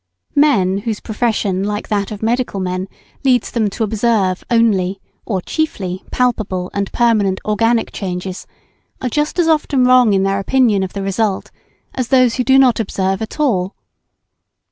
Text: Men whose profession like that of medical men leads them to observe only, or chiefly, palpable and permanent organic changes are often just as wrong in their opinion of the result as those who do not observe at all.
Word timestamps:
Men 0.33 0.79
whose 0.79 0.99
profession 0.99 1.63
like 1.63 1.87
that 1.89 2.09
of 2.09 2.23
medical 2.23 2.59
men 2.59 2.87
leads 3.23 3.51
them 3.51 3.69
to 3.69 3.83
observe 3.83 4.43
only, 4.49 4.99
or 5.27 5.41
chiefly, 5.43 6.03
palpable 6.09 6.71
and 6.73 6.91
permanent 6.91 7.39
organic 7.45 7.91
changes 7.91 8.47
are 8.99 9.05
often 9.05 9.09
just 9.11 9.37
as 9.37 9.47
wrong 9.73 10.13
in 10.13 10.23
their 10.23 10.39
opinion 10.39 10.81
of 10.81 10.93
the 10.93 11.03
result 11.03 11.51
as 11.93 12.07
those 12.07 12.37
who 12.37 12.43
do 12.43 12.57
not 12.57 12.79
observe 12.79 13.21
at 13.21 13.39
all. 13.39 13.75